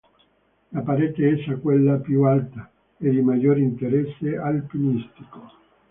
[0.71, 2.67] La parete est è quella più alta
[2.97, 5.51] e di maggior interesse alpinistico.